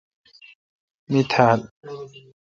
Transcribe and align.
می 1.09 1.21
تھال۔ 1.31 1.59